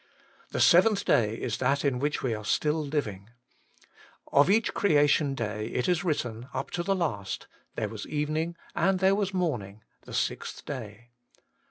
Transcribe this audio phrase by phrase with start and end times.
[0.49, 3.29] The seventh day is that in which we are still living.
[4.31, 4.33] HOLINESS AND CKEATION.
[4.33, 7.89] 33 Of each of the creation days it is written, up to the last, 'There
[7.89, 11.11] was evening, and there was morning, the sixth day.'